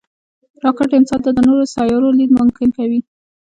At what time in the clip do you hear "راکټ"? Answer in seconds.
0.63-0.89